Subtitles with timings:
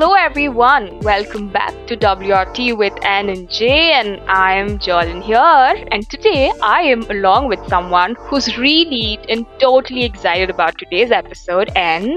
[0.00, 5.84] Hello everyone, welcome back to WRT with Ann and Jay and I am Jordan here
[5.90, 11.72] and today I am along with someone who's really and totally excited about today's episode
[11.74, 12.12] and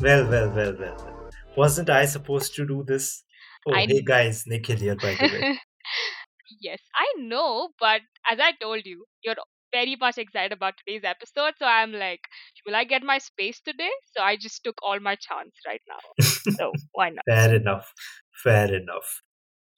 [0.00, 1.30] Well, well, well, well, well.
[1.54, 3.24] Wasn't I supposed to do this?
[3.66, 5.58] Oh, I hey guys, Nikhil here, by the way.
[6.62, 8.00] Yes, I know, but
[8.32, 9.36] as I told you, you're
[9.72, 12.20] very much excited about today's episode, so I'm like,
[12.66, 13.90] will I get my space today?
[14.16, 16.00] So I just took all my chance right now.
[16.46, 17.24] So why not?
[17.26, 17.92] Fair enough.
[18.32, 19.22] Fair enough.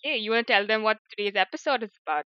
[0.04, 2.26] Okay, you want to tell them what today's episode is about?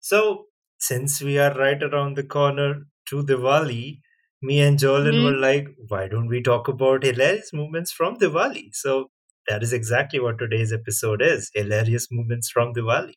[0.00, 4.00] So, since we are right around the corner to Diwali,
[4.42, 8.74] me and Jolan hmm were like, why don't we talk about hilarious moments from Diwali?
[8.74, 9.10] So,
[9.46, 13.14] that is exactly what today's episode is hilarious moments from Diwali.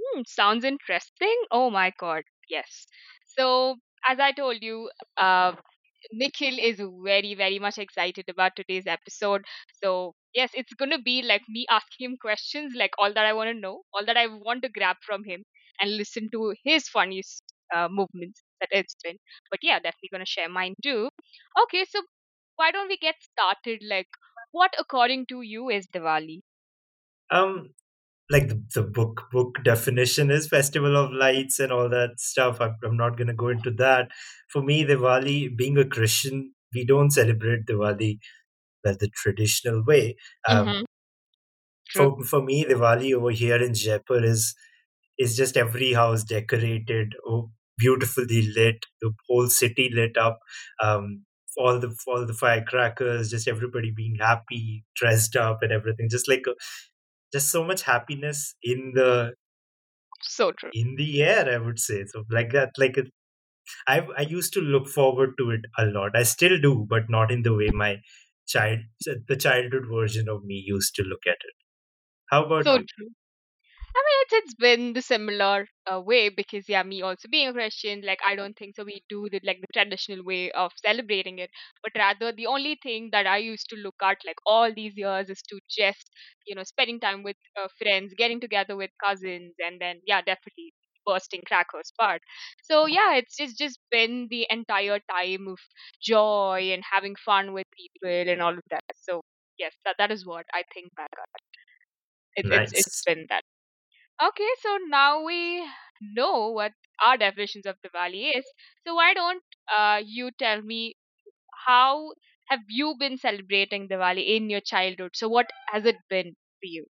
[0.00, 1.44] Hmm, sounds interesting.
[1.50, 2.86] Oh my god, yes.
[3.36, 3.76] So,
[4.08, 5.54] as I told you, uh,
[6.12, 9.44] Nikhil is very, very much excited about today's episode.
[9.82, 13.32] So, yes, it's going to be like me asking him questions, like all that I
[13.32, 15.44] want to know, all that I want to grab from him,
[15.80, 17.42] and listen to his funniest
[17.74, 19.16] uh, movements that it's been.
[19.50, 21.10] But yeah, definitely going to share mine too.
[21.64, 22.02] Okay, so
[22.56, 23.82] why don't we get started?
[23.88, 24.08] Like,
[24.52, 26.42] what according to you is Diwali?
[27.30, 27.74] Um,
[28.30, 32.60] like the, the book book definition is festival of lights and all that stuff.
[32.60, 34.08] I'm, I'm not going to go into that.
[34.50, 38.18] For me diwali being a christian we don't celebrate diwali
[38.84, 40.16] like the traditional way.
[40.48, 40.84] Um,
[41.96, 42.18] Mm-hmm.
[42.18, 44.54] For for me diwali over here in jaipur is
[45.18, 50.40] is just every house decorated oh, beautifully lit the whole city lit up.
[50.82, 51.24] Um,
[51.56, 56.44] all the all the firecrackers just everybody being happy dressed up and everything just like
[56.48, 56.54] a,
[57.36, 59.10] just so much happiness in the
[60.20, 60.74] So true.
[60.80, 63.08] in the air i would say so like that like it,
[63.88, 67.32] i i used to look forward to it a lot i still do but not
[67.32, 67.92] in the way my
[68.46, 68.80] child
[69.32, 71.56] the childhood version of me used to look at it
[72.30, 73.10] how about So you true.
[73.96, 77.52] I mean, it's it's been the similar uh, way because yeah, me also being a
[77.52, 78.84] Christian, like I don't think so.
[78.84, 81.50] We do the like the traditional way of celebrating it,
[81.82, 85.30] but rather the only thing that I used to look at like all these years
[85.30, 86.10] is to just
[86.46, 90.74] you know spending time with uh, friends, getting together with cousins, and then yeah, definitely
[91.06, 92.20] bursting crackers part.
[92.62, 95.58] So yeah, it's just just been the entire time of
[96.02, 98.84] joy and having fun with people and all of that.
[98.94, 99.22] So
[99.58, 101.40] yes, that that is what I think back at.
[102.36, 103.42] It, it's it's nice been that.
[104.22, 105.66] Okay, so now we
[106.00, 106.72] know what
[107.04, 108.44] our definitions of Diwali is.
[108.86, 109.42] So why don't
[109.74, 110.96] uh, you tell me
[111.66, 112.14] how
[112.46, 115.12] have you been celebrating Diwali in your childhood?
[115.16, 116.86] So what has it been for you?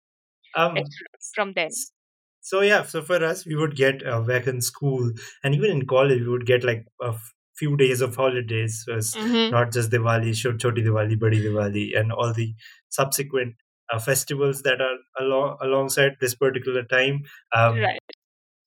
[0.55, 1.85] Um fr- from then.
[2.41, 5.11] So yeah, so for us, we would get uh, back in school
[5.43, 8.83] and even in college, we would get like a f- few days of holidays.
[8.85, 9.51] So it's Mm-hmm.
[9.51, 12.53] not just Diwali, Chot- Choti Diwali, Badi Diwali, and all the
[12.89, 13.55] subsequent
[13.91, 17.21] uh, festivals that are along alongside this particular time.
[17.55, 17.99] Um, Right.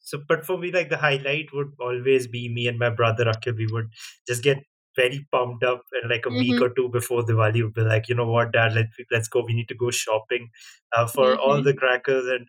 [0.00, 3.56] so, but for me, like the highlight would always be me and my brother Akhil.
[3.56, 3.88] We would
[4.28, 4.58] just get
[4.96, 6.62] very pumped up, and like a week Mm-hmm.
[6.62, 9.44] or two before Diwali, would be like, you know what, Dad, let's let's go.
[9.46, 10.50] We need to go shopping
[10.96, 11.62] uh, for all Mm-hmm.
[11.62, 12.46] the crackers and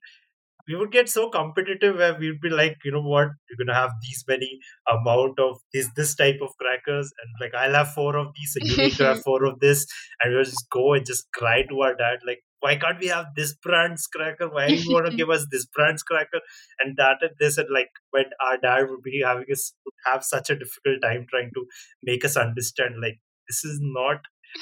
[0.68, 3.92] we would get so competitive where we'd be like, you know what, we're gonna have
[4.02, 4.60] these many
[4.92, 8.68] amount of this this type of crackers, and like I'll have four of these, and
[8.68, 9.86] you need to have four of this,
[10.24, 13.28] and we'll just go and just cry to our dad like, why can't we have
[13.36, 14.50] this brand's cracker?
[14.50, 16.42] Why do you want to give us this brand's cracker?
[16.80, 20.24] And that and this, and like when our dad would be having us would have
[20.24, 21.66] such a difficult time trying to
[22.04, 24.22] make us understand like this is not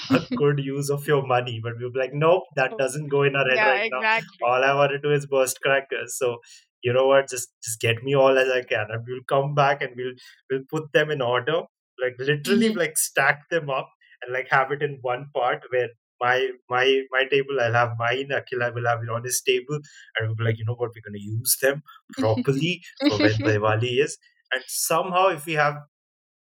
[0.10, 3.36] a good use of your money, but we'll be like, nope, that doesn't go in
[3.36, 6.18] our head yeah, right now all I want to do is burst crackers.
[6.18, 6.38] So
[6.84, 7.30] you know what?
[7.30, 10.16] Just just get me all as I can, and we'll come back and we'll
[10.50, 11.62] we'll put them in order,
[12.04, 12.80] like literally Mm-hmm.
[12.80, 13.90] like stack them up
[14.22, 15.90] and like have it in one part where
[16.24, 16.38] my
[16.70, 19.76] my my table I'll have mine, Akila will have it on his table,
[20.18, 20.92] and we'll be like, you know what?
[20.96, 21.84] We're gonna use them
[22.20, 24.18] properly for when Diwali is,
[24.54, 25.78] and somehow if we have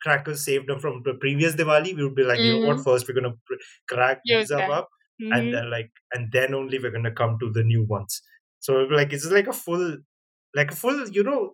[0.01, 2.79] crackers saved up from the previous Diwali, we would be like, you know what?
[2.79, 2.83] mm-hmm.
[2.83, 4.89] First, we're gonna pr- crack Use these up, up
[5.31, 5.53] and Mm-hmm.
[5.53, 8.21] then like and then only we're gonna come to the new ones
[8.59, 9.97] so like it's like a full
[10.55, 11.53] like a full you know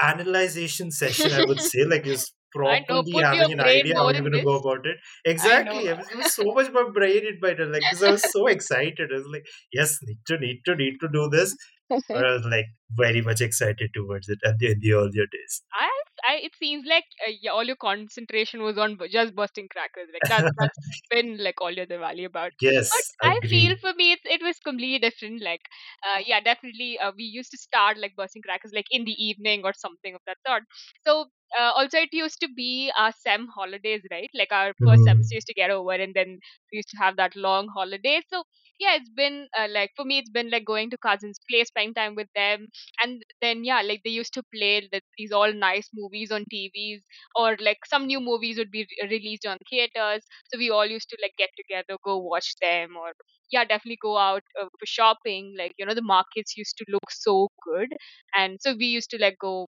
[0.00, 3.02] analyzation session i would say like just I know.
[3.02, 6.16] properly having an idea how more you're gonna go about it exactly i was, it
[6.16, 9.18] was so much my brain in my head like because i was so excited i
[9.18, 11.54] was like yes need to need to need to do this
[12.12, 12.66] but i was like
[12.96, 15.90] very much excited towards it at the, in the earlier days I,
[16.28, 20.08] I, it seems like uh, yeah, all your concentration was on just busting crackers.
[20.12, 20.78] Like that, that's
[21.10, 22.52] been like all your Diwali about.
[22.52, 22.90] But yes
[23.22, 25.42] I feel for me, it, it was completely different.
[25.42, 25.60] Like,
[26.02, 29.62] uh, yeah, definitely, uh, we used to start like bursting crackers like in the evening
[29.64, 30.62] or something of that sort.
[31.06, 31.26] So
[31.58, 34.30] uh, also it used to be our sem holidays right?
[34.34, 36.38] Like our first semester used to get over and then
[36.72, 38.20] we used to have that long holiday.
[38.30, 38.44] So
[38.78, 41.94] yeah it's been uh, like for me it's been like going to cousins place spending
[41.94, 42.68] time with them.
[43.02, 47.00] And then yeah like they used to play the, these all nice movies on tvs
[47.34, 50.24] or like some new movies would be re- released on theaters.
[50.52, 53.12] So we all used to like get together go watch them or
[53.50, 55.54] yeah definitely go out uh, for shopping.
[55.58, 57.94] Like you know the markets used to look so good.
[58.36, 59.68] And so we used to like go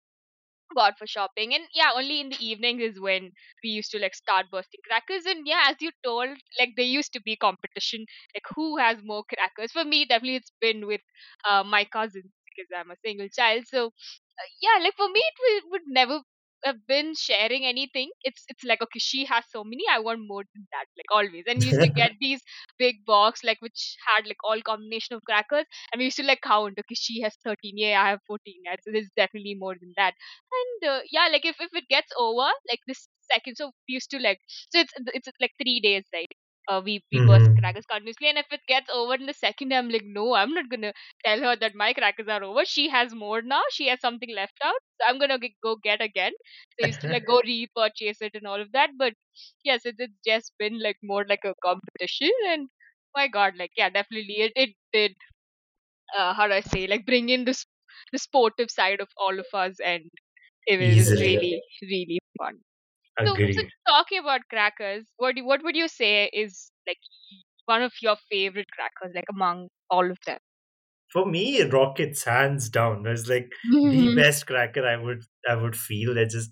[0.76, 1.54] go out for shopping.
[1.54, 3.32] And yeah only in the evenings is when
[3.64, 5.26] we used to like start bursting crackers.
[5.26, 6.30] And yeah as you told
[6.60, 8.06] like there used to be competition
[8.36, 9.72] like who has more crackers.
[9.72, 11.02] For me definitely it's been with
[11.50, 13.66] uh, my cousins because i'm a single child.
[13.68, 16.22] So uh, yeah like for me it will, would never
[16.68, 20.44] have been sharing anything it's it's like okay she has so many i want more
[20.56, 21.44] than that like always.
[21.48, 22.42] And we used to get these
[22.80, 26.42] big box like which had like all combination of crackers and we used to like
[26.42, 29.94] count okay she has 13 yeah i have 14 yeah, so there's definitely more than
[29.98, 30.14] that.
[30.60, 34.10] And uh, yeah like if, if it gets over like this second so we used
[34.12, 34.40] to like
[34.72, 36.32] so it's it's like three days right
[36.68, 37.60] uh, we we burst Mhm.
[37.60, 40.70] crackers continuously and if it gets over in the second i'm like no i'm not
[40.70, 40.94] gonna
[41.26, 42.66] tell her that my crackers are over.
[42.66, 43.62] She has more now.
[43.72, 44.82] She has something left out.
[45.00, 46.34] So i'm gonna g- go get again.
[46.72, 48.92] So I used to like go repurchase it and all of that.
[48.98, 49.14] But
[49.64, 52.32] yes it, it's just been like more like a competition.
[52.48, 52.70] And
[53.16, 55.16] my god like yeah definitely it, it did
[56.18, 57.66] uh, how do i say like bring in this
[58.12, 59.80] the sportive side of all of us.
[59.84, 60.04] And
[60.68, 61.22] it was Easily.
[61.22, 62.60] really, really fun.
[63.26, 67.00] So, so talking about crackers, what do, what would you say is like
[67.66, 70.40] one of your favorite crackers, like among all of them?
[71.12, 73.06] For me, rockets hands down.
[73.08, 73.52] It's like
[73.90, 76.18] the best cracker I would I would feel.
[76.18, 76.52] It's just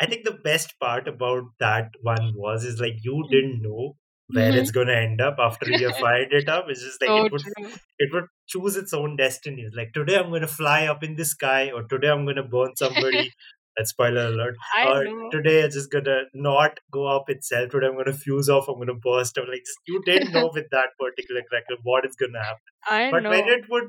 [0.00, 3.96] I think the best part about that one was is like you didn't know
[4.32, 4.56] where Mhm.
[4.56, 6.66] it's gonna end up after you fired it up.
[6.68, 7.74] It's just like it would true.
[7.98, 9.66] it would choose its own destiny.
[9.74, 13.34] Like today I'm gonna fly up in the sky, or today I'm gonna burn somebody.
[13.78, 14.56] That's spoiler alert.
[14.78, 17.70] Uh, or today I'm just gonna not go up itself.
[17.70, 18.68] Today I'm gonna fuse off.
[18.68, 19.38] I'm gonna burst.
[19.38, 22.74] I'm like you didn't know with that particular cracker what is gonna happen.
[22.90, 23.84] I But when it would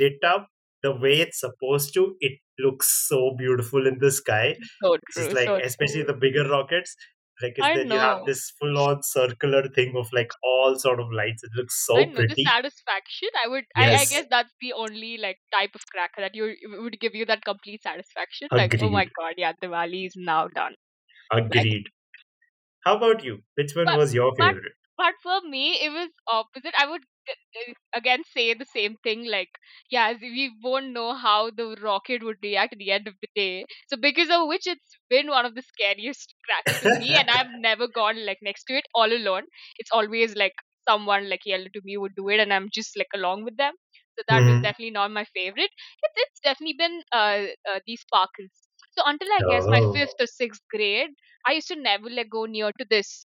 [0.00, 0.48] lit up
[0.82, 4.56] the way it's supposed to, it looks so beautiful in the sky.
[4.82, 5.34] So It's true.
[5.34, 6.12] like, So especially true.
[6.12, 6.96] the bigger rockets,
[7.42, 11.42] like that you have this full on circular thing of like all sort of lights.
[11.42, 13.28] It looks so I know the satisfaction.
[13.44, 13.64] I would.
[13.76, 17.26] I, I guess that's the only like type of cracker that you would give you
[17.26, 18.48] that complete satisfaction.
[18.52, 20.74] Like, oh my god, yeah, Diwali is now done.
[21.32, 21.84] Like Agreed.
[22.84, 23.42] How about you?
[23.54, 24.72] Which one but was your favorite?
[25.00, 26.74] But for me it was opposite.
[26.78, 29.50] I would uh, again say the same thing like
[29.90, 33.66] yeah we won't know how the rocket would react at the end of the day.
[33.88, 37.52] So because of which it's been one of the scariest cracker to me and i've
[37.68, 39.44] never gone like next to it all alone.
[39.78, 40.54] It's always like
[40.88, 43.74] someone like yelled to me would do it and i'm just like along with them.
[44.18, 44.62] So that was Mhm.
[44.62, 45.70] definitely not my favorite.
[46.02, 48.68] It's, it's definitely been uh, uh these sparkles.
[48.92, 49.96] So until i guess my Oh.
[49.96, 51.10] fifth or sixth grade
[51.46, 53.26] i used to never like go near to this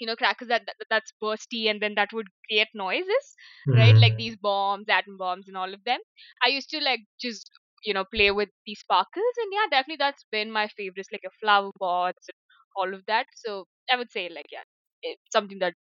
[0.00, 3.34] you know crackers that, that that's bursty and then that would create noises
[3.74, 4.18] right like Mhm.
[4.18, 6.00] these bombs atom bombs and all of them
[6.44, 7.50] i used to like just
[7.84, 11.30] you know play with these sparkles and yeah definitely that's been my favorites like a
[11.40, 12.38] flower pots and
[12.76, 14.62] all of that so i would say like yeah
[15.02, 15.74] it's something that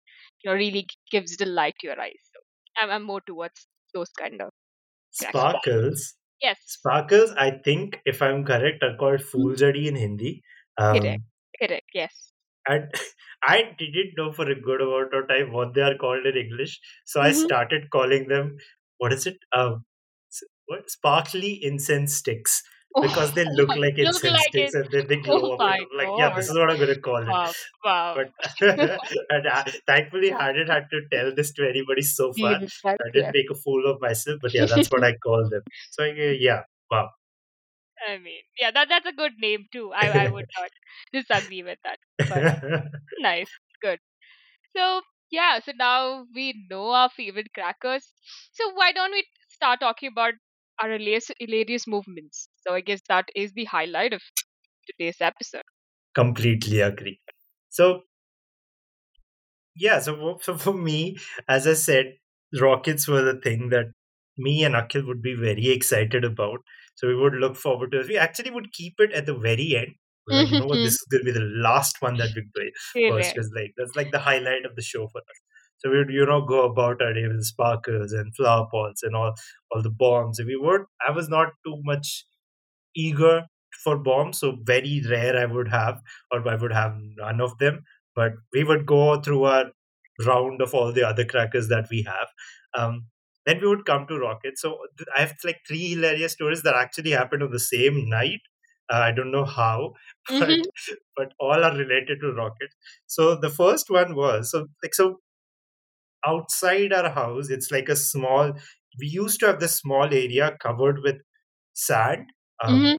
[0.43, 2.39] you know really gives delight to your eyes so
[2.81, 4.49] i'm, I'm more towards those kind of
[5.19, 6.13] crackers Sparkles.
[6.41, 9.59] yes Sparkles, I think, if I'm correct, are called Mhm.
[9.61, 10.43] Phuljhadi in Hindi.
[10.91, 11.25] correct Um,
[11.59, 12.33] correct yes
[12.67, 12.91] and
[13.47, 16.79] I didn't know for a good amount of time what they are called in English.
[17.05, 18.57] So I hmm started calling them,
[18.97, 19.37] what is it?
[19.55, 19.85] Um,
[20.67, 20.89] what?
[20.89, 22.63] Sparkly incense sticks.
[22.99, 25.55] Because oh they look like look incense like sticks it and then they oh glow
[25.55, 25.63] up.
[25.67, 27.37] And my I'm like, yeah, this is what I'm going to call it.
[27.37, 28.31] wow wow But
[29.29, 32.55] and I, thankfully, I didn't have to tell this to anybody so far.
[33.01, 33.33] I didn't yes.
[33.33, 34.39] make a fool of myself.
[34.41, 35.63] But yeah, that's what I call them.
[35.91, 36.07] So uh,
[36.39, 37.09] yeah, wow.
[38.07, 39.91] I mean, yeah, that that's a good name too.
[39.93, 40.71] I I would not
[41.13, 41.99] disagree with that.
[42.29, 42.45] But
[43.19, 43.99] nice, good.
[44.75, 48.13] So yeah, so now we know our favorite crackers.
[48.53, 50.35] So why don't we start talking about
[50.81, 52.49] our hilarious, hilarious movements?
[52.67, 54.23] So I guess that is the highlight of
[54.87, 55.63] today's episode.
[56.15, 57.21] Completely agree.
[57.69, 58.05] So
[59.75, 62.17] yeah, so for- so for me, as I said,
[62.59, 63.87] rockets were the thing that
[64.37, 66.59] me and Akhil would be very excited about.
[66.95, 68.07] So we would look forward to it.
[68.07, 69.95] We actually would keep it at the very end.
[70.27, 72.71] We're like, you know what, this is gonna be the last one that we play
[73.07, 75.41] first, because like that's like the highlight of the show for us.
[75.77, 79.15] So we would, you know, go about our day with sparkles and flower pots and
[79.15, 79.33] all
[79.71, 80.39] all the bombs.
[80.39, 82.25] If we would, I was not too much
[82.95, 83.43] eager
[83.83, 87.83] for bombs, so very rare I would have, or I would have none of them.
[88.15, 89.65] But we would go through our
[90.25, 92.27] round of all the other crackers that we have.
[92.77, 93.07] Um,
[93.45, 94.61] then we would come to rockets.
[94.61, 94.77] So
[95.15, 98.41] I have like three hilarious stories that actually happened on the same night.
[98.91, 99.93] Uh, I don't know how,
[100.39, 100.69] but Mhm.
[101.17, 102.75] but all are related to rockets.
[103.07, 105.21] So the first one was so like so
[106.25, 107.49] outside our house.
[107.49, 108.53] It's like a small.
[108.99, 111.17] We used to have this small area covered with
[111.73, 112.27] sand.
[112.63, 112.97] Um, Mhm.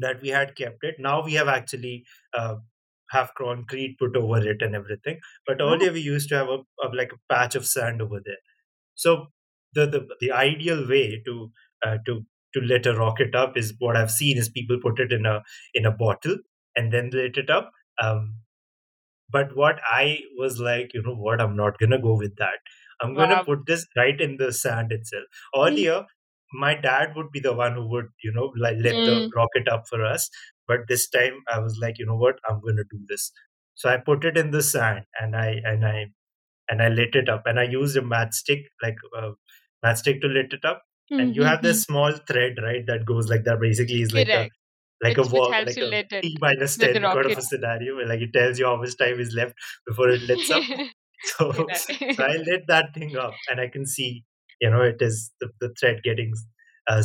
[0.00, 0.96] that we had kept it.
[1.00, 2.04] Now we have actually
[2.34, 2.56] uh,
[3.10, 5.20] have concrete put over it and everything.
[5.46, 8.20] But Oh, earlier we used to have a, a like a patch of sand over
[8.24, 8.38] there.
[8.94, 9.28] So
[9.74, 11.52] the the, the ideal way to
[11.84, 15.12] uh, to to let a rocket up is what I've seen is people put it
[15.12, 15.42] in a
[15.74, 16.38] in a bottle
[16.76, 17.72] and then let it up.
[18.02, 18.40] Um,
[19.30, 22.58] but what I was like, you know what, I'm not gonna go with that.
[23.00, 23.44] I'm gonna wow.
[23.44, 25.24] put this right in the sand itself.
[25.66, 25.84] Mhm.
[25.84, 26.04] Earlier,
[26.52, 29.34] my dad would be the one who would, you know, like let the Mm.
[29.34, 30.30] rocket up for us.
[30.68, 33.32] But this time I was like, you know what, I'm gonna do this.
[33.74, 36.06] So I put it in the sand and I and I
[36.70, 39.32] and I lit it up and I used a matchstick, like a
[39.84, 40.82] matchstick to lit it up.
[41.10, 41.86] And you have this Mhm.
[41.86, 43.60] small thread, right, that goes like that.
[43.60, 44.52] Basically, is like a Correct.
[45.02, 48.06] like a Which which walk, like a T minus 10 kind of a scenario where
[48.06, 49.54] like it tells you how much time is left
[49.86, 50.62] before it lets up.
[51.38, 54.24] So, so I lit that thing up and I can see,
[54.60, 56.34] you know, it is the, the thread getting
[56.86, 57.02] uh,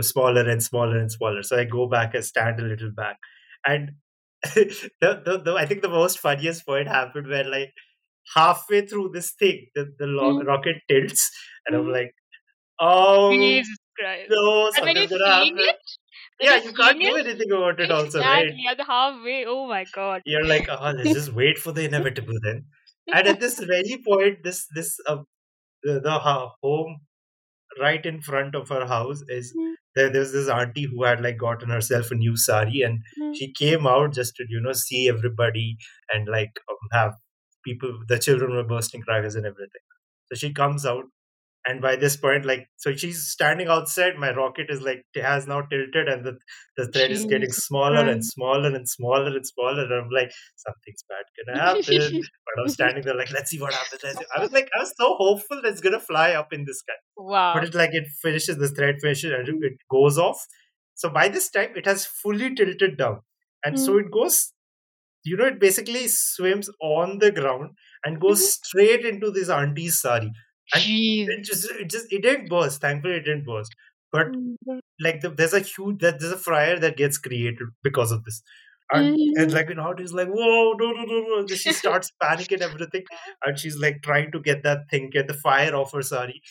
[0.00, 1.42] smaller and smaller and smaller.
[1.42, 3.18] So I go back and stand a little back.
[3.66, 3.92] And
[4.54, 7.72] the, the, the, I think the most funniest point happened where like
[8.34, 11.30] halfway through this thing, the, the lo- Mm, rocket tilts
[11.66, 11.92] and I'm mhm.
[11.92, 12.14] like,
[12.80, 14.30] oh Jesus Christ.
[14.30, 15.76] no, And when you're seeing it,
[16.40, 18.46] Yeah, you can't do anything about it also, right?
[18.70, 19.44] at the halfway.
[19.46, 20.22] Oh my God.
[20.24, 22.66] You're like, oh, let's just wait for the inevitable then.
[23.12, 25.22] And at this very point, this this uh,
[25.82, 27.00] the, the ho- home
[27.80, 30.10] right in front of her house is Mm, there.
[30.10, 33.86] There's this auntie who had like gotten herself a new sari, and mm, she came
[33.86, 35.76] out just to you know see everybody
[36.12, 37.14] and like um, have
[37.64, 38.00] people.
[38.08, 39.82] The children were bursting crackers and everything.
[40.32, 41.04] So she comes out
[41.66, 45.46] and by this point like so she's standing outside my rocket is like it has
[45.46, 46.36] now tilted and the,
[46.76, 51.04] the thread is getting smaller and smaller and smaller and smaller and i'm like something's
[51.08, 54.24] bad gonna happen but i'm standing there like let's see what happens see.
[54.36, 56.94] i was like i was so hopeful that it's gonna fly up in the sky
[57.16, 57.54] Wow!
[57.54, 60.44] but it like it finishes the thread finishes and it goes off
[60.94, 63.20] so by this time it has fully tilted down
[63.64, 64.52] and so Mm, it goes
[65.24, 67.70] you know it basically swims on the ground
[68.04, 68.50] and goes mhm.
[68.64, 70.30] straight into this auntie's sari.
[70.74, 72.80] And it just it just it didn't burst.
[72.80, 73.74] Thankfully it didn't burst.
[74.12, 74.80] But Mhm.
[75.00, 78.42] like the, there's a huge that there's a fryer that gets created because of this.
[78.92, 79.54] And and Mhm.
[79.54, 81.46] like aunt is like whoa no no no no.
[81.48, 83.04] She starts panicking everything
[83.44, 86.42] and she's like trying to get that thing get the fire off her sari.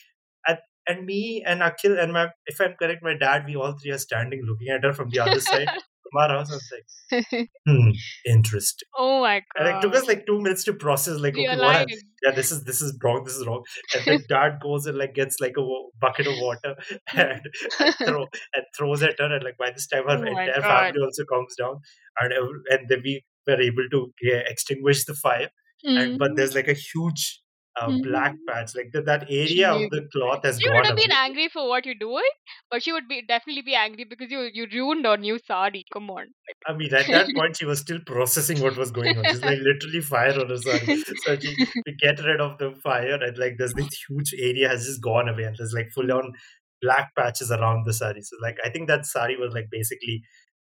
[0.48, 3.92] And and me and Akhil and my if I'm correct my dad we all three
[3.92, 5.74] are standing looking at her from the other side
[6.14, 7.90] house I was like hmm
[8.26, 9.68] interesting oh my god!
[9.68, 11.88] and it took us like two minutes to process, like, okay, what?
[12.24, 13.24] Yeah, this is this is wrong.
[13.24, 13.64] This is wrong.
[13.96, 15.64] And then dad goes and like gets like a
[16.00, 16.76] bucket of water
[17.16, 17.42] and
[17.80, 18.22] and throw
[18.56, 19.34] and throws at her.
[19.34, 21.80] And like by this time, her oh entire family also comes down,
[22.20, 22.34] and
[22.70, 25.50] and then we were able to yeah, extinguish the fire.
[25.84, 27.41] And but there's like a huge
[27.80, 28.46] uh, black Mhm.
[28.48, 31.16] patch, like that that area of the cloth has She would have been away.
[31.16, 32.30] angry for what you're doing,
[32.70, 35.86] but she would be definitely be angry because you you ruined her new sari.
[35.94, 36.34] Come on.
[36.68, 39.28] I mean, at that point, she was still processing what was going on.
[39.28, 40.90] She's like literally fire on her sari.
[41.18, 44.86] So she we get rid of the fire, and like there's this huge area has
[44.86, 46.34] just gone away, and there's like full on
[46.82, 48.22] black patches around the sari.
[48.22, 50.22] So like I think that sari was like basically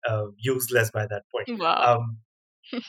[0.07, 1.49] uh, useless by that point.
[1.59, 1.95] wow.
[1.97, 2.19] Um,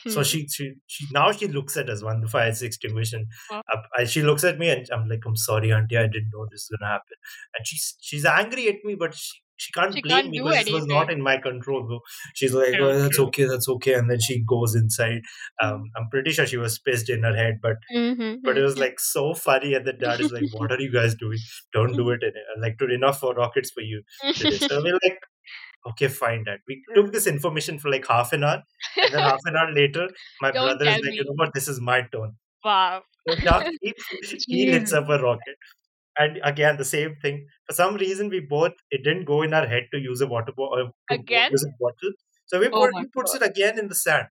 [0.05, 3.27] so she, she she now she looks at us when the fire is extinguished, and
[3.49, 3.63] Wow.
[3.73, 6.45] uh, I, she looks at me, and I'm like, I'm sorry, auntie, I didn't know
[6.51, 7.17] this was gonna happen.
[7.57, 9.39] And she's she's angry at me, but she.
[9.59, 11.83] She can't She blame can't me because it was not in my control.
[11.89, 12.01] So
[12.35, 15.21] she's like, "Oh, that's okay, that's okay," and then she goes inside.
[15.59, 17.77] Um, I'm pretty sure she was pissed in her head, but
[18.43, 18.79] but it was Mm-hmm.
[18.79, 19.73] like so funny.
[19.73, 21.41] And the dad is like, "What are you guys doing?
[21.73, 22.23] Don't do it!
[22.23, 24.03] In, like, to enough for rockets for you
[24.37, 25.19] today." So we're like,
[25.91, 26.59] Okay, fine, Dad.
[26.67, 28.63] We took this information for like half an hour,
[29.01, 30.09] and then half an hour later,
[30.41, 32.35] my Don't brother is like, you know what, this is my turn.
[32.63, 33.03] Wow.
[33.45, 33.93] So he,
[34.49, 35.57] he lets up a rocket.
[36.19, 37.47] And again, the same thing.
[37.67, 40.51] For some reason, we both, it didn't go in our head to use a water
[40.55, 41.51] bottle, bo- Again?
[41.51, 42.13] use a bottle.
[42.47, 43.41] So we Oh put, he puts god.
[43.43, 44.27] it again in the sand.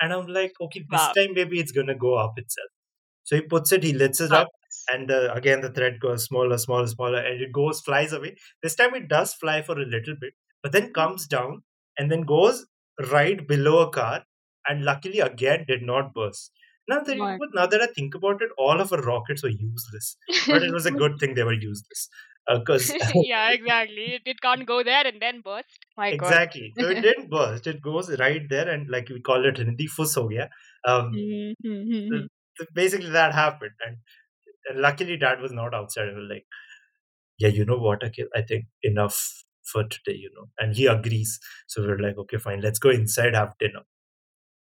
[0.00, 1.12] And I'm like, okay, this Wow.
[1.16, 2.68] time maybe it's going to go up itself.
[3.24, 4.42] So he puts it, he lets it Wow.
[4.42, 4.48] up,
[4.92, 8.36] and uh, again the thread goes smaller, smaller, smaller, and it goes, flies away.
[8.62, 10.34] This time it does fly for a little bit,
[10.64, 11.64] but then comes down
[11.98, 12.66] and then goes
[13.12, 14.24] right below a car,
[14.68, 16.52] and luckily again did not burst.
[16.88, 20.18] Now that, you now that I think about it, all of our rockets were useless,
[20.50, 22.10] but it was a good thing they were useless
[22.48, 24.14] because yeah, exactly.
[24.14, 25.86] It, it can't go there and then burst.
[25.96, 26.40] My god.
[26.40, 26.74] exactly.
[26.78, 30.14] So it didn't burst; it goes right there, and like we call it Hindi fus
[30.14, 30.48] ho gaya.
[30.86, 31.24] Um,
[32.10, 32.28] so Mhm.
[32.58, 33.98] so basically that happened, and
[34.70, 36.08] And luckily, dad was not outside.
[36.10, 36.46] I was like,
[37.38, 38.28] yeah, you know what, Akhil?
[38.40, 39.18] I think enough.
[39.64, 40.48] For today, you know.
[40.58, 41.38] And he agrees.
[41.66, 43.82] So we're like, okay, fine, let's go inside, have dinner.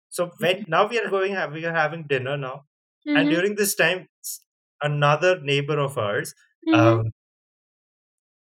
[0.09, 2.65] So when now we are going, we are having dinner now,
[3.15, 3.31] and Mm-hmm.
[3.31, 4.09] during this time,
[4.83, 6.35] another neighbor of ours,
[6.67, 7.01] Mm-hmm.
[7.01, 7.13] um,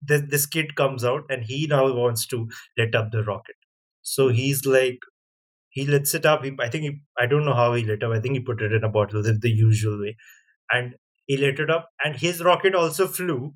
[0.02, 3.56] this, this kid comes out, and he now wants to let up the rocket.
[4.02, 4.98] So he's like,
[5.70, 6.44] he lets it up.
[6.44, 8.12] He, I think he, I don't know how he lit up.
[8.12, 10.16] I think he put it in a bottle the, the usual way,
[10.72, 10.96] and
[11.26, 11.90] he lit it up.
[12.04, 13.52] And his rocket also flew,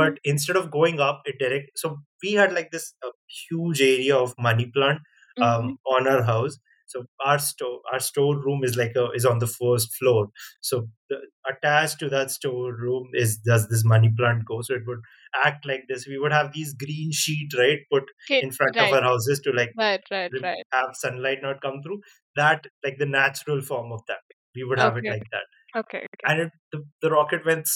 [0.00, 3.10] but instead of going up it direct so we had like this uh,
[3.48, 5.00] huge area of money plant
[5.38, 5.66] Mm-hmm.
[5.66, 9.38] um, on our house so our store our store room is like a, is on
[9.38, 10.28] the first floor
[10.62, 11.16] so the,
[11.50, 15.00] attached to that store room is does this money plant go so it would
[15.44, 18.40] act like this we would have these green sheet right put Okay.
[18.40, 20.02] in front of our houses to like Right.
[20.10, 20.32] Right.
[20.42, 20.64] Right.
[20.72, 22.00] have sunlight not come through
[22.36, 24.20] that like the natural form of that
[24.54, 25.44] we would have it like that
[25.76, 25.98] Okay.
[25.98, 26.32] Okay.
[26.32, 27.68] and it, the, the rocket went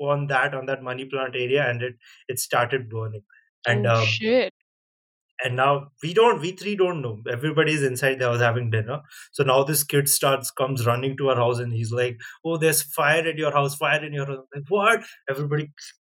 [0.00, 1.94] on that on that money plant area and it
[2.28, 3.22] it started burning.
[3.66, 4.52] And oh um, shit.
[5.44, 7.22] and now we don't we three don't know.
[7.30, 9.00] Everybody's inside the house having dinner.
[9.32, 12.82] So now this kid starts comes running to our house and he's like oh there's
[12.82, 14.38] fire at your house fire in your house.
[14.54, 15.04] I'm like what?
[15.28, 15.70] Everybody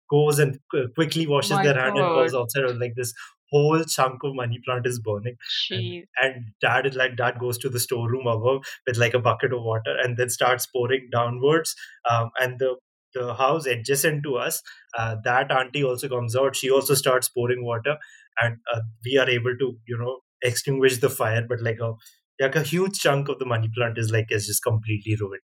[0.10, 0.60] goes and
[0.96, 3.14] quickly washes My their hand and goes outside like this
[3.52, 5.36] whole chunk of money plant is burning.
[5.72, 9.54] And and dad is like dad goes to the storeroom above with like a bucket
[9.54, 11.76] of water and then starts pouring downwards.
[12.10, 12.76] Um, and the
[13.14, 14.62] the house adjacent to us
[14.98, 16.56] uh, that auntie also comes out.
[16.56, 17.98] She also starts pouring water
[18.42, 21.46] and uh, we are able to you know extinguish the fire.
[21.48, 21.94] But like a
[22.40, 25.42] like a huge chunk of the money plant is like is just completely ruined.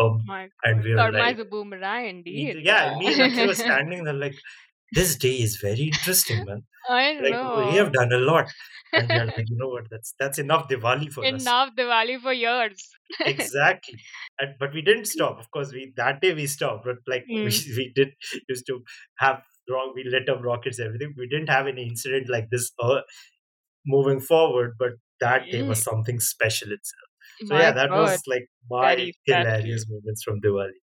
[0.00, 2.56] Um My and we Karma like is a boomerang, indeed.
[2.62, 4.36] yeah me and Akhil were standing there like
[4.92, 8.52] this day is very interesting man I like we have done a lot
[8.96, 12.20] and we are like you know what that's that's enough diwali for us Enough Diwali
[12.20, 12.96] for years.
[13.24, 14.00] exactly
[14.38, 17.50] and but we didn't stop of course we that day we stopped but like we,
[17.50, 17.64] Mm.
[17.76, 18.08] we did
[18.48, 18.82] used to
[19.18, 23.00] have wrong we lit up rockets everything we didn't have any incident like this uh,
[23.86, 25.84] moving forward but that day was Mm.
[25.84, 27.10] something special itself
[27.44, 27.94] so My yeah that God.
[27.94, 30.80] was like my hilarious moments from diwali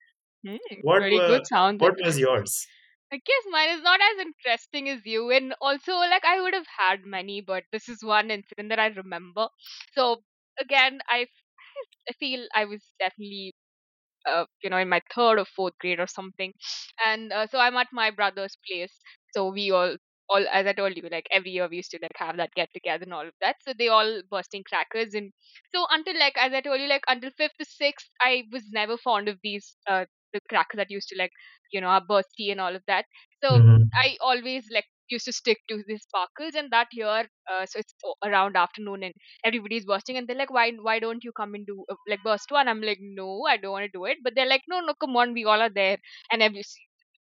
[0.45, 0.59] Mm.
[0.81, 1.41] what Very were
[1.77, 2.17] what was.
[2.17, 2.67] yours
[3.11, 6.67] I guess mine is not as interesting as you, and also like I would have
[6.77, 9.49] had many, but this is one incident that I remember.
[9.93, 10.23] So
[10.59, 11.27] again, I
[12.09, 13.55] I feel I was definitely
[14.27, 16.53] uh, you know in my third or fourth grade or something,
[17.05, 18.93] and uh, so I'm at my brother's place.
[19.33, 19.97] So we all
[20.29, 22.69] all as I told you, like every year we used to like have that get
[22.73, 23.57] together and all of that.
[23.63, 25.31] So they all bursting crackers, and
[25.75, 28.97] so until like as I told you, like until fifth to sixth, I was never
[28.97, 31.31] fond of these uh the crackers that used to like
[31.71, 33.05] you know are bursty and all of that.
[33.43, 37.65] So hmm I always like used to stick to these sparkles and that year uh,
[37.65, 39.13] so it's around afternoon and
[39.43, 42.51] everybody's bursting and they're like why why don't you come and do uh, like burst
[42.51, 42.67] one?
[42.67, 44.17] I'm like no i don't want to do it.
[44.23, 45.97] But they're like no no come on we all are there.
[46.31, 46.63] And every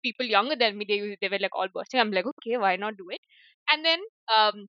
[0.03, 2.01] people younger than me they they were like all bursting.
[2.01, 3.21] I'm like okay why not do it?
[3.73, 4.01] And then
[4.37, 4.67] um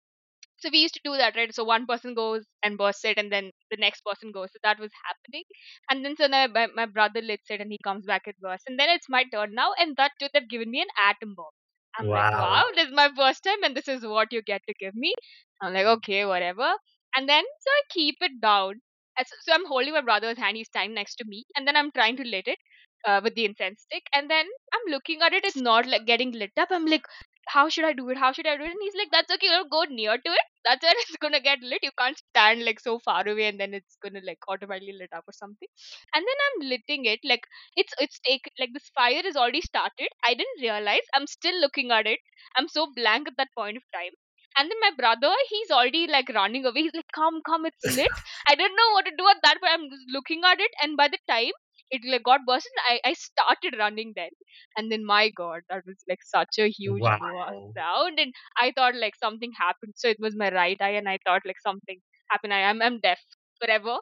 [0.66, 1.54] so we used to do that right?
[1.54, 4.50] So one person goes and bursts it and then the next person goes.
[4.54, 5.44] So that was happening.
[5.90, 8.66] And then so now my, my brother lets it and he comes back and bursts.
[8.68, 11.54] And then it's my turn now and that too they've given me an atom bomb.
[11.98, 12.38] I'm like wow.
[12.38, 15.14] Wow this is my first time and this is what you get to give me.
[15.62, 16.74] I'm like okay whatever.
[17.16, 18.82] And then so i keep it down.
[19.20, 20.58] So, so i'm holding my brother's hand.
[20.58, 21.46] He's standing next to me.
[21.56, 22.60] And then i'm trying to lit it
[23.08, 24.04] uh, with the incense stick.
[24.14, 25.46] And then i'm looking at it.
[25.46, 26.70] It's not like getting lit up.
[26.72, 27.06] I'm like
[27.48, 28.18] how should I do it?
[28.18, 28.72] How should I do it?
[28.72, 29.48] And he's like, that's okay.
[29.48, 30.48] You go near to it.
[30.66, 31.84] That's when it's gonna get lit.
[31.84, 35.24] You can't stand like so far away, and then it's gonna like automatically lit up
[35.28, 35.68] or something.
[36.14, 37.20] And then I'm litting it.
[37.24, 40.10] Like it's it's take like this fire is already started.
[40.24, 41.08] I didn't realize.
[41.14, 42.20] I'm still looking at it.
[42.58, 44.12] I'm so blank at that point of time.
[44.58, 46.82] And then my brother, he's already like running away.
[46.84, 48.12] He's like, come, come, it's lit.
[48.50, 49.74] I didn't know what to do at that point.
[49.74, 51.52] I'm just looking at it, and by the time
[51.92, 54.32] it like got busted, I I started running then.
[54.78, 57.76] And then my god that was like such a huge wow.
[57.78, 59.94] sound and i thought like something happened.
[59.96, 62.54] So it was my right eye and i thought like something happened.
[62.54, 63.20] I am i'm deaf
[63.62, 63.98] forever.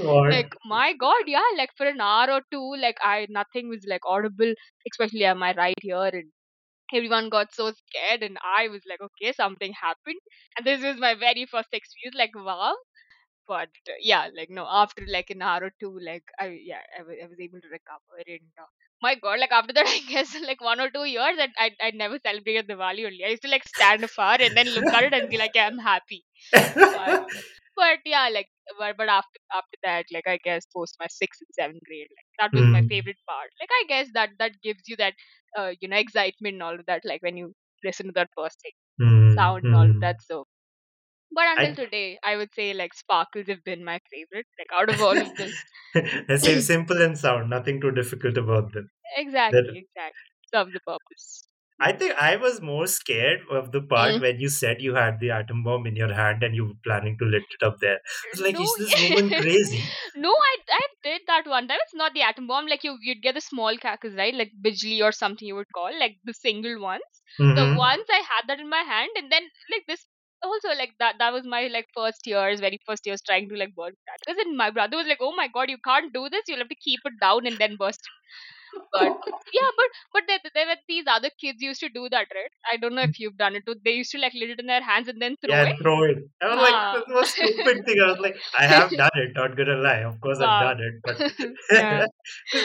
[0.00, 3.84] Oh, like my god yeah like for an hour or two like i nothing was
[3.88, 4.52] like audible
[4.92, 6.10] especially at my right ear.
[6.20, 6.30] And
[6.94, 10.20] everyone got so scared and i was like okay something happened.
[10.56, 12.74] And this was my very first experience like wow
[13.52, 17.02] but uh, yeah like no after like an hour or two like i yeah i,
[17.02, 18.70] wa- I was able to recover and uh,
[19.02, 21.90] my god like after that i guess like one or two years i i i
[22.02, 23.24] never celebrated diwali only.
[23.24, 25.66] I used to like stand afar and then look at it and be like yeah,
[25.68, 26.24] i'm happy.
[26.92, 27.16] But
[27.76, 31.54] but yeah like but, but after after that like i guess post my sixth and
[31.58, 33.50] seventh grade like that was my Mm, favorite part.
[33.60, 35.14] Like i guess that that gives you that
[35.58, 38.60] uh, you know excitement and all of that like when you listen to that first
[38.62, 40.00] thing mm, sound and all of mm.
[40.00, 40.46] that so
[41.32, 44.46] but until I today, I would say like sparkles have been my favorite.
[44.58, 45.52] Like out of all of this,
[46.28, 48.90] Let's say simple and sound, nothing too difficult about them.
[49.16, 51.46] Exactly, exactly, serve the purpose.
[51.80, 54.20] I think I was more scared of the part Mm.
[54.20, 57.18] when you said you had the atom bomb in your hand and you were planning
[57.18, 57.96] to lift it up there.
[57.96, 59.92] I was like, No, is this woman crazy?
[60.14, 61.78] no, I I did that one time.
[61.82, 62.66] It's not the atom bomb.
[62.66, 64.34] Like you, you'd get the small crackers, right?
[64.34, 67.22] Like bijli or something you would call, like the single ones.
[67.54, 70.06] So hmm once I had that in my hand, and then like this
[70.42, 73.74] also like that that was my like first years, very first years trying to like
[73.74, 76.44] burn crackers, and my brother was like, "Oh my god, you can't do this.
[76.48, 78.12] You'll have to keep it down and then burst it."
[78.92, 79.12] But
[79.52, 82.50] yeah, but but there, there were these other kids used to do that, right?
[82.72, 83.74] I don't know if you've done it too.
[83.84, 85.76] They used to like lit it in their hands and then throw Yeah, it.
[85.82, 86.18] throw it.
[86.42, 86.92] I was like, Ah.
[86.92, 88.00] this was a stupid thing.
[88.00, 90.02] I was like, I have done it, not gonna lie.
[90.10, 91.16] Of course, I've done it, but
[91.72, 92.06] yeah.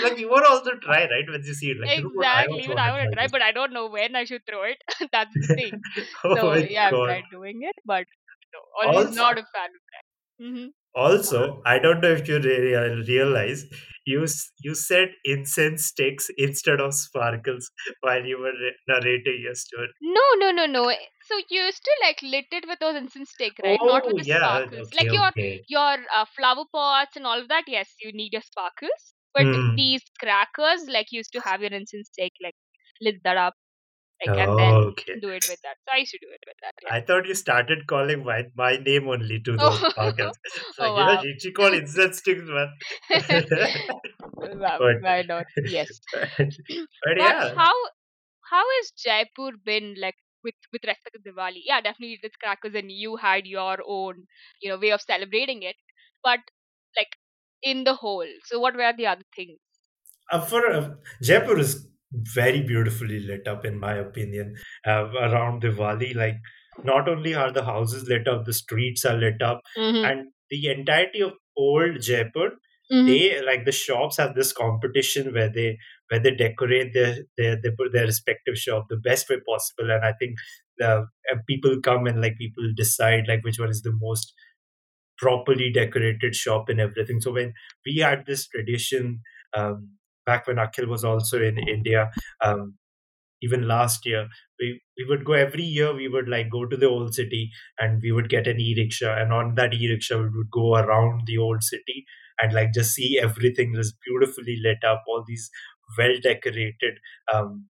[0.04, 1.26] like you want also try, right?
[1.30, 2.28] When you see it, like, you know what?
[2.28, 2.64] I Exactly.
[2.64, 4.64] Even I to want try to try, but I don't know when I should throw
[4.64, 4.78] it.
[5.12, 5.80] That's the thing.
[6.24, 8.06] oh So yeah, I've tried doing it, but
[8.54, 10.06] no, always Also, not a fan of that.
[10.46, 13.66] hmm Also, I don't know if you re- realize
[14.06, 19.56] you s- you said incense sticks instead of sparkles while you were re- narrating your
[19.56, 19.90] story.
[20.00, 20.90] No, no, no, no.
[21.24, 23.82] So you used to like lit it with those incense stick, right?
[23.84, 24.88] Not with Oh the yeah, sparkles.
[24.88, 25.66] okay, Like your okay.
[25.68, 27.66] your uh, flower pots and all of that.
[27.68, 29.14] Yes, you need your sparkles.
[29.34, 29.76] But Hmm.
[29.76, 32.56] these crackers, like, used to have your incense stick, like
[33.02, 33.56] lit that up,
[34.22, 35.16] and then Oh, okay.
[35.22, 35.78] do it with that.
[35.86, 36.74] So I used to do it with that.
[36.82, 36.96] Yeah.
[36.96, 40.12] I thought you started calling my, my name only to those Oh.
[40.18, 41.24] It's like oh you know, wow.
[41.40, 42.70] she, called incense sticks, man.
[44.38, 45.48] Wow, but why not?
[45.64, 46.00] Yes.
[46.14, 47.74] but But yeah, how
[48.52, 51.62] how has Jaipur been like with with respect to Diwali?
[51.66, 54.28] Yeah, definitely it's crackers, and you had your own
[54.62, 55.78] you know way of celebrating it.
[56.24, 56.40] But
[56.98, 57.18] like
[57.64, 59.60] in the whole, so what were the other things?
[60.32, 64.56] Uh, for uh, Jaipur is very beautifully lit up, in my opinion.
[64.86, 66.36] Uh, around Diwali, like
[66.84, 70.06] not only are the houses lit up, the streets are lit up, Mm-hmm.
[70.06, 72.52] and the entirety of old Jaipur,
[72.92, 73.08] Mm-hmm.
[73.08, 75.76] they like the shops have this competition where they
[76.10, 80.06] where they decorate their their they put their respective shop the best way possible, and
[80.06, 80.36] I think
[80.78, 84.32] the uh, people come and like people decide like which one is the most
[85.18, 87.22] properly decorated shop and everything.
[87.22, 87.54] So when
[87.86, 89.22] we had this tradition
[89.56, 89.92] um,
[90.26, 92.12] back when Akhil was also in India,
[92.44, 92.76] um,
[93.42, 94.28] even last year,
[94.60, 95.94] we, we would go every year.
[95.94, 99.34] We would like go to the old city and we would get an e-rickshaw, and
[99.34, 102.06] on that e-rickshaw we would go around the old city
[102.42, 105.50] and like just see everything just beautifully lit up, all these
[105.98, 106.96] well decorated
[107.34, 107.68] um,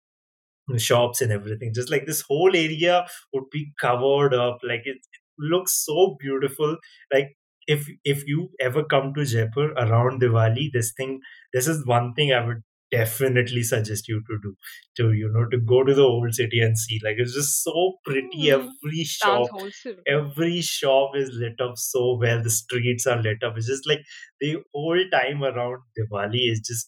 [0.77, 1.73] shops and everything.
[1.73, 4.59] Just like this whole area would be covered up.
[4.63, 6.77] Like it, it looks so beautiful.
[7.13, 11.19] Like if if you ever come to Jaipur around Diwali, this thing
[11.53, 14.55] this is one thing I would definitely suggest you to do.
[14.97, 16.99] To you know to go to the old city and see.
[17.03, 18.49] Like it's just so pretty.
[18.51, 19.97] Mm, Every shop wholesome.
[20.07, 24.01] every shop is lit up so well the streets are lit up it's just like
[24.39, 26.87] the whole time around diwali is just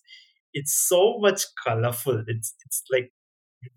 [0.54, 3.12] it's so much colorful it's it's like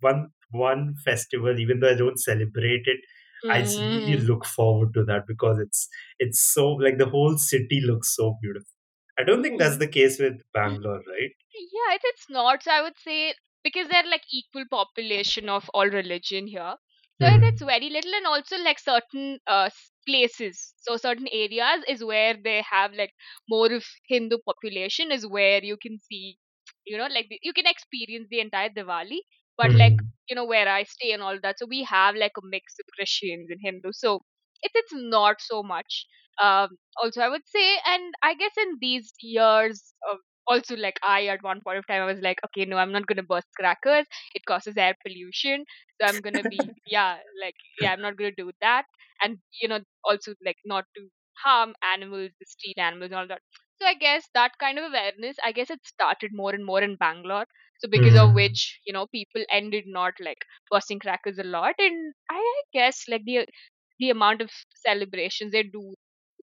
[0.01, 3.01] one one festival even though i don't celebrate it
[3.49, 7.37] i s- really Mm, look forward to that because it's it's so like the whole
[7.39, 8.73] city looks so beautiful
[9.19, 9.85] i don't think that's mm.
[9.85, 12.63] the case with bangalore right Yeah, it's, it's not.
[12.63, 16.75] So I would say because they're like equal population of all religion here.
[17.21, 19.71] So it- it's very little, and also like certain uh
[20.07, 20.75] places.
[20.79, 23.13] So certain areas is where they have like
[23.49, 26.39] more of Hindu population is where you can see,
[26.87, 29.21] you know, like the, you can experience the entire Diwali.
[29.57, 32.33] But like hmm you know where I stay and all that, so we have like
[32.39, 34.01] a mix of Christians and Hindus.
[34.01, 34.23] So
[34.63, 36.07] it's it's not so much.
[36.43, 36.71] Um,
[37.03, 39.95] also I would say, and I guess in these years
[40.49, 43.07] also like i at one point of time i was like okay no i'm not
[43.17, 45.65] to burst crackers it causes air pollution
[46.01, 48.85] so i'm to be yeah like yeah i'm not to do that
[49.23, 51.09] and you know also like not to
[51.45, 53.43] harm animals the street animals and all that.
[53.81, 56.97] So i guess that kind of awareness i guess it started more and more in
[56.97, 57.47] bangalore.
[57.81, 61.75] So because of hmm which you know people ended not like bursting crackers a lot.
[61.79, 63.47] And i, I guess like the
[63.99, 65.95] the amount of celebrations they do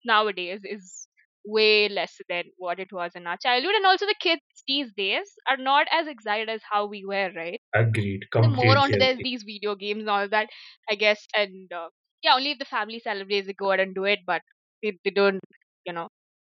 [0.05, 1.09] nowadays is
[1.45, 3.75] way less than what it was in our childhood.
[3.75, 7.61] And also the kids these days are not as excited as how we were right?
[7.75, 8.29] Agreed.
[8.41, 10.49] The more completely onto there's these video games and all that
[10.91, 11.27] i guess.
[11.35, 11.91] And uh,
[12.23, 14.21] yeah only if the family celebrates they go ahead and do it.
[14.27, 14.43] But
[14.87, 15.40] they, they don't
[15.87, 16.09] you know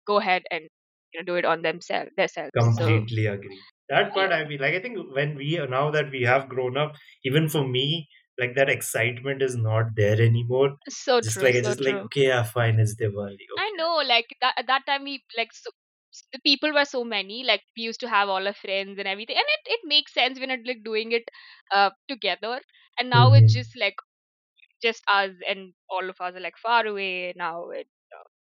[0.07, 0.67] go ahead and
[1.13, 3.67] you know do it on themselves themselves so Completely agree.
[3.87, 6.95] That part I mean, like I think when we now that we have grown up,
[7.23, 10.77] even for me, like that excitement is not there anymore.
[10.89, 13.37] so Just true like it's so just like true okay, yeah, fine, it's Diwali.
[13.57, 15.69] i know like that, at that time we like so
[16.33, 19.35] the people were so many like we used to have all our friends and everything
[19.35, 21.23] and it, it makes sense when it like doing it
[21.73, 22.61] uh together
[22.99, 23.95] and now it's hmm just like
[24.83, 27.87] just us and all of us are like far away now it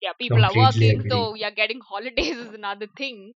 [0.01, 1.09] yeah people are working agree.
[1.09, 3.33] so yeah getting holidays is another thing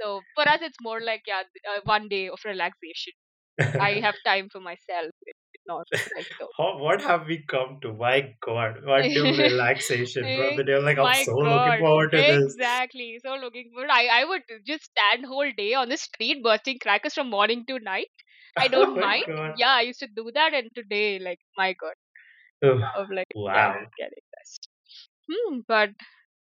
[0.00, 3.12] so for us it's more like yeah uh, one day of relaxation
[3.58, 5.12] I have time for myself.
[5.66, 6.48] Not like so.
[6.56, 7.92] How, what have we come to?
[7.92, 10.78] My God, what do relaxation from the day.
[10.78, 12.54] Like, I'm so looking forward to this.
[12.54, 13.18] exactly.
[13.24, 13.90] So looking forward.
[13.90, 17.80] I I would just stand whole day on the street bursting crackers from morning to
[17.80, 18.12] night.
[18.56, 19.24] I Oh don't my mind.
[19.26, 19.54] God.
[19.56, 21.94] Yeah, I used to do that, and today, like, my God,
[22.94, 23.74] of like, wow.
[23.98, 24.25] getting rest.
[25.30, 25.90] Hmm, but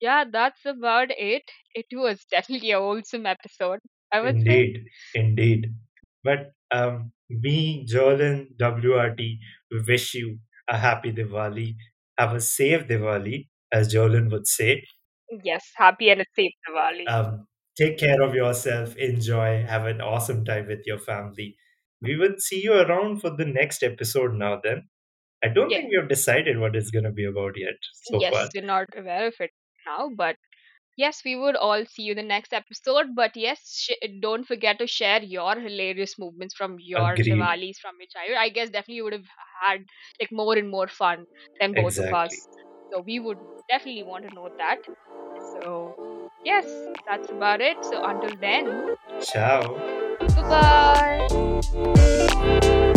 [0.00, 1.44] yeah, that's about it.
[1.74, 3.80] It was definitely a wholesome episode,
[4.12, 4.66] I would say.
[4.66, 5.74] Indeed, indeed.
[6.24, 9.38] But um, me, Jolin, WRT,
[9.70, 11.76] we wish you a happy Diwali.
[12.18, 14.84] Have a safe Diwali, as Jolin would say.
[15.42, 17.08] Yes, happy and a safe Diwali.
[17.08, 18.96] Um, take care of yourself.
[18.96, 19.62] Enjoy.
[19.64, 21.56] Have an awesome time with your family.
[22.02, 24.60] We will see you around for the next episode now.
[24.62, 24.88] Then
[25.44, 28.20] I don't Yeah, think we have decided what it's going to be about yet so
[28.20, 28.52] yes, far.
[28.54, 29.50] we're not aware of it
[29.86, 30.36] now, but
[30.96, 33.14] yes, we would all see you the next episode.
[33.14, 37.18] But yes, sh- don't forget to share your hilarious movements from your Agreed.
[37.18, 38.38] Diwalis from your childhood.
[38.38, 39.28] I guess definitely you would have
[39.62, 39.84] had
[40.20, 41.26] like more and more fun
[41.60, 42.48] than both of us.
[42.92, 44.78] So we would definitely want to know that.
[45.54, 45.98] So
[46.44, 47.78] yes, that's about it.
[47.84, 48.88] So until then,
[49.20, 49.60] Ciao.
[50.34, 51.30] bye bye.